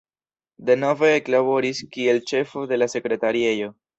[0.69, 3.73] Denove eklaboris kiel ĉefo de la sekretariejo.